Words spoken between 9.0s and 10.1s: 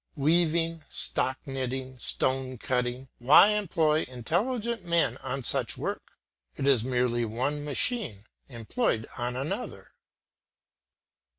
on another.